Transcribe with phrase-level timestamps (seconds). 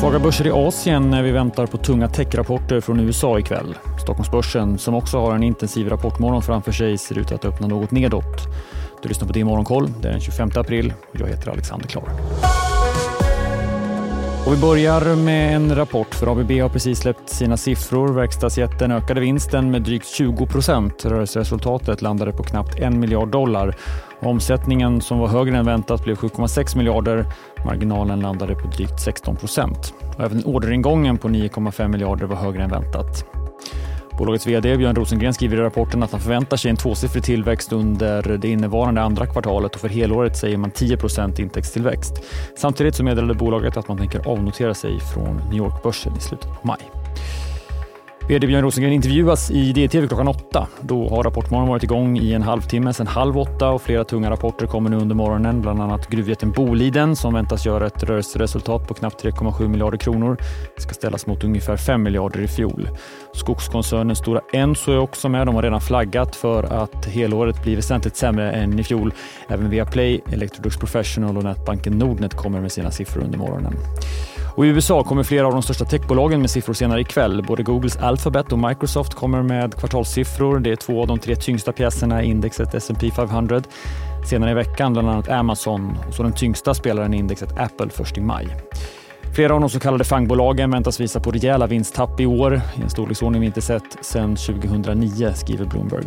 [0.00, 3.74] Svaga börser i Asien när vi väntar på tunga techrapporter från USA ikväll.
[4.02, 8.46] Stockholmsbörsen, som också har en intensiv rapportmorgon framför sig, ser ut att öppna något nedåt.
[9.02, 9.92] Du lyssnar på din Morgonkoll.
[10.00, 12.04] Det är den 25 april och jag heter Alexander Klar.
[14.46, 18.08] Och vi börjar med en rapport för ABB har precis släppt sina siffror.
[18.08, 21.04] Verkstadsjätten ökade vinsten med drygt 20 procent.
[21.04, 23.76] Rörelseresultatet landade på knappt 1 miljard dollar.
[24.20, 27.26] Omsättningen som var högre än väntat blev 7,6 miljarder.
[27.64, 29.94] Marginalen landade på drygt 16 procent.
[30.18, 33.35] Även orderingången på 9,5 miljarder var högre än väntat.
[34.18, 38.22] Bolagets vd Björn Rosengren skriver i rapporten att han förväntar sig en tvåsiffrig tillväxt under
[38.22, 42.22] det innevarande andra kvartalet och för helåret säger man 10% intäktstillväxt.
[42.56, 46.66] Samtidigt så meddelade bolaget att man tänker avnotera sig från New York-börsen i slutet på
[46.66, 46.78] maj.
[48.28, 50.68] VD Björn Rosengren intervjuas i DTV klockan åtta.
[50.80, 54.66] Då har Rapportmorgon varit igång i en halvtimme sedan halv åtta och flera tunga rapporter
[54.66, 55.60] kommer nu under morgonen.
[55.60, 60.36] Bland annat gruvjätten Boliden som väntas göra ett rörelseresultat på knappt 3,7 miljarder kronor.
[60.76, 62.88] Det ska ställas mot ungefär 5 miljarder i fjol.
[63.34, 65.46] Skogskoncernen Stora Enso är också med.
[65.46, 69.14] De har redan flaggat för att helåret blir väsentligt sämre än i fjol.
[69.48, 73.74] Även Viaplay, Electrolux Professional och nätbanken Nordnet kommer med sina siffror under morgonen.
[74.56, 77.44] Och I USA kommer flera av de största techbolagen med siffror senare ikväll.
[77.48, 80.58] Både Googles Alphabet och Microsoft kommer med kvartalssiffror.
[80.58, 83.62] Det är två av de tre tyngsta pjäserna i indexet S&P 500.
[84.30, 88.18] Senare i veckan bland annat Amazon och så den tyngsta spelaren i indexet Apple först
[88.18, 88.48] i maj.
[89.34, 92.90] Flera av de så kallade fangbolagen väntas visa på rejäla vinsttapp i år i en
[92.90, 96.06] storleksordning vi inte sett sedan 2009, skriver Bloomberg.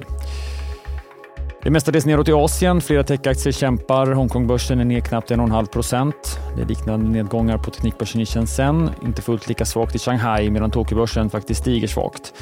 [1.63, 2.81] Det är mestadels neråt i Asien.
[2.81, 4.11] Flera techaktier kämpar.
[4.11, 6.39] Hongkongbörsen är ner knappt 1,5 procent.
[6.55, 8.89] Det är liknande nedgångar på teknikbörsen i Shenzhen.
[9.05, 12.33] Inte fullt lika svagt i Shanghai medan Tokyobörsen faktiskt stiger svagt.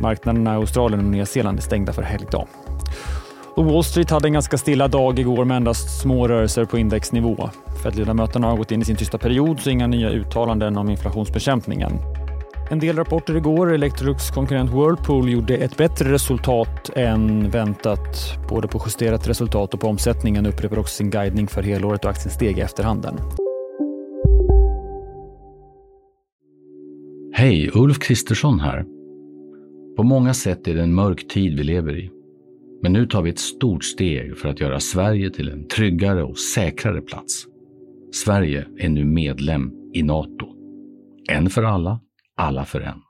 [0.00, 2.46] Marknaderna i Australien och Nya Zeeland är stängda för helgdag.
[3.54, 7.50] Och Wall Street hade en ganska stilla dag igår med endast små rörelser på indexnivå.
[7.82, 11.92] Fed-ledamöterna har gått in i sin tysta period så inga nya uttalanden om inflationsbekämpningen.
[12.70, 13.74] En del rapporter igår.
[13.74, 18.38] Electrolux konkurrent Whirlpool gjorde ett bättre resultat än väntat.
[18.48, 22.30] Både på justerat resultat och på omsättningen upprepar också sin guidning för helåret och aktien
[22.30, 23.18] steg i efterhanden.
[27.32, 28.84] Hej, Ulf Kristersson här.
[29.96, 32.10] På många sätt är det en mörk tid vi lever i.
[32.82, 36.38] Men nu tar vi ett stort steg för att göra Sverige till en tryggare och
[36.38, 37.46] säkrare plats.
[38.12, 40.46] Sverige är nu medlem i Nato.
[41.28, 42.00] En för alla,
[42.36, 43.02] alla för en.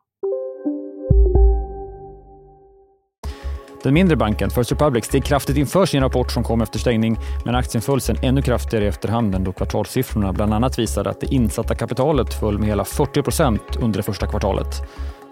[3.82, 7.54] Den mindre banken, First Republic, steg kraftigt inför sin rapport som kom efter stängning, men
[7.54, 11.74] aktien föll sen ännu kraftigare i efterhanden då kvartalssiffrorna bland annat visade att det insatta
[11.74, 14.66] kapitalet föll med hela 40 procent under det första kvartalet.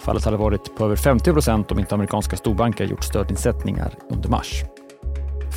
[0.00, 4.62] Fallet hade varit på över 50 procent om inte amerikanska storbanker gjort stödinsättningar under mars.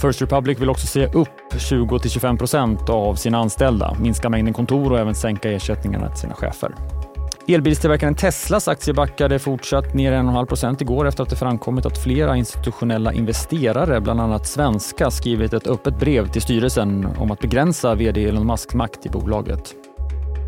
[0.02, 5.00] First Republic vill också säga upp 20-25 procent av sina anställda, minska mängden kontor och
[5.00, 6.72] även sänka ersättningarna till sina chefer.
[7.50, 12.36] Elbilstillverkaren Teslas aktie backade fortsatt ner 1,5 procent igår efter att det framkommit att flera
[12.36, 18.26] institutionella investerare, bland annat svenska, skrivit ett öppet brev till styrelsen om att begränsa vd
[18.26, 19.76] Elon Musks makt i bolaget.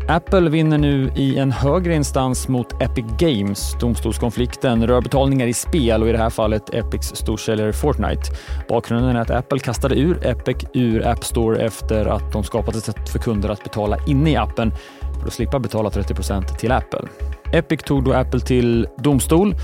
[0.08, 3.76] Apple vinner nu i en högre instans mot Epic Games.
[3.80, 8.22] Domstolskonflikten rör betalningar i spel och i det här fallet Epics storsäljare Fortnite.
[8.68, 12.84] Bakgrunden är att Apple kastade ur Epic ur App Store efter att de skapat ett
[12.84, 14.72] sätt för kunder att betala inne i appen
[15.20, 17.08] för att slippa betala 30% till Apple.
[17.52, 19.54] Epic tog då Apple till domstol.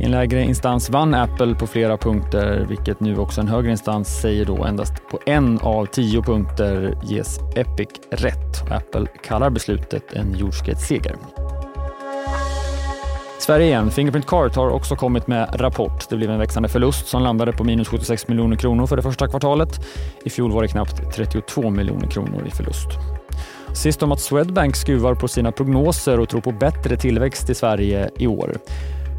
[0.00, 4.20] I en lägre instans vann Apple på flera punkter, vilket nu också en högre instans
[4.20, 8.72] säger då endast på en av tio punkter ges Epic rätt.
[8.72, 11.16] Apple kallar beslutet en jordskredsseger.
[13.38, 13.90] Sverige igen.
[13.90, 16.08] Fingerprint Card har också kommit med rapport.
[16.08, 19.28] Det blev en växande förlust som landade på minus 76 miljoner kronor för det första
[19.28, 19.80] kvartalet.
[20.24, 22.88] I fjol var det knappt 32 miljoner kronor i förlust.
[23.74, 28.10] Sist om att Swedbank skruvar på sina prognoser och tror på bättre tillväxt i Sverige
[28.18, 28.56] i år.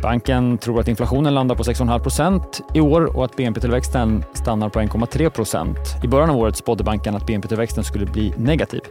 [0.02, 4.80] Banken tror att inflationen landar på 6,5 procent i år och att BNP-tillväxten stannar på
[4.80, 5.78] 1,3 procent.
[6.04, 8.82] I början av året spådde banken att BNP-tillväxten skulle bli negativ.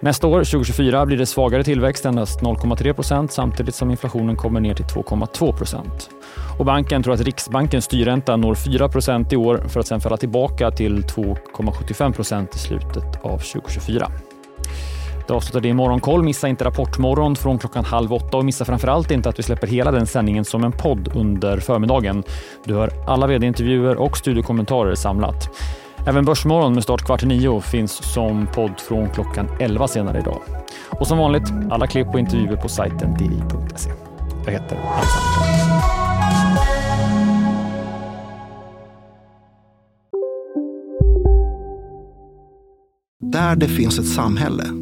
[0.00, 4.74] Nästa år, 2024, blir det svagare tillväxt, endast 0,3 procent samtidigt som inflationen kommer ner
[4.74, 6.10] till 2,2 procent.
[6.58, 10.16] Och banken tror att Riksbankens styrränta når 4 procent i år för att sen falla
[10.16, 14.12] tillbaka till 2,75 procent i slutet av 2024.
[15.26, 16.22] Det avslutar det i Morgonkoll.
[16.22, 19.90] Missa inte Rapportmorgon från klockan halv åtta och missa framförallt inte att vi släpper hela
[19.90, 22.22] den sändningen som en podd under förmiddagen.
[22.64, 25.48] Du hör alla vd-intervjuer och studiokommentarer samlat.
[26.06, 30.40] Även Börsmorgon med start kvart i nio finns som podd från klockan 11 senare idag.
[30.90, 33.90] Och som vanligt, alla klipp och intervjuer på sajten di.se.
[34.44, 36.02] Jag heter Alexander
[43.20, 44.81] Där det finns ett samhälle